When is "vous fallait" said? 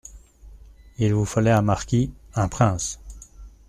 1.13-1.51